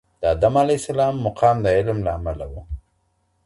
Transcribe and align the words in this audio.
د 0.21 0.23
آدم 0.33 0.53
عليه 0.63 0.77
السلام 0.81 1.13
مقام 1.27 1.55
د 1.61 1.65
علم 1.77 1.97
له 2.05 2.11
امله 2.17 2.45
و. 2.51 2.53